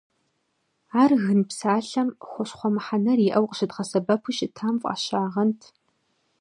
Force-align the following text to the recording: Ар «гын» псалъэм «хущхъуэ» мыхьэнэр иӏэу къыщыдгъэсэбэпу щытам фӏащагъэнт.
Ар 1.01 1.11
«гын» 1.23 1.39
псалъэм 1.49 2.09
«хущхъуэ» 2.27 2.69
мыхьэнэр 2.73 3.19
иӏэу 3.27 3.45
къыщыдгъэсэбэпу 3.49 4.33
щытам 4.37 4.75
фӏащагъэнт. 4.81 5.61